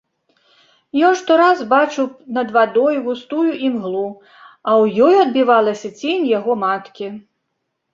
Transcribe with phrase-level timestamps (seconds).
[1.09, 2.07] Ён штораз бачыў
[2.39, 7.17] над вадой густую імглу, а ў ёй адбівалася цень яго маткі.